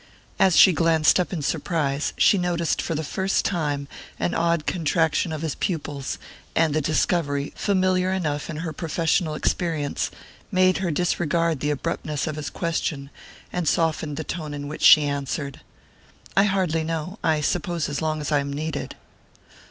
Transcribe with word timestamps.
As 0.39 0.57
she 0.57 0.73
glanced 0.73 1.19
up 1.19 1.31
in 1.31 1.43
surprise 1.43 2.11
she 2.17 2.39
noticed 2.39 2.81
for 2.81 2.95
the 2.95 3.03
first 3.03 3.45
time 3.45 3.87
an 4.17 4.33
odd 4.33 4.65
contraction 4.65 5.31
of 5.31 5.43
his 5.43 5.53
pupils, 5.53 6.17
and 6.55 6.73
the 6.73 6.81
discovery, 6.81 7.53
familiar 7.55 8.11
enough 8.11 8.49
in 8.49 8.57
her 8.65 8.73
professional 8.73 9.35
experience, 9.35 10.09
made 10.51 10.79
her 10.79 10.89
disregard 10.89 11.59
the 11.59 11.69
abruptness 11.69 12.25
of 12.25 12.35
his 12.35 12.49
question 12.49 13.11
and 13.53 13.67
softened 13.67 14.17
the 14.17 14.23
tone 14.23 14.55
in 14.55 14.67
which 14.67 14.81
she 14.81 15.03
answered. 15.05 15.61
"I 16.35 16.45
hardly 16.45 16.83
know 16.83 17.19
I 17.23 17.39
suppose 17.41 17.87
as 17.87 18.01
long 18.01 18.21
as 18.21 18.31
I 18.31 18.39
am 18.39 18.51
needed." 18.51 18.95